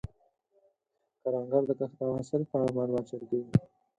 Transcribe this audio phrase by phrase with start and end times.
[1.21, 3.45] کروندګر د کښت او حاصل په اړه معلومات شریکوي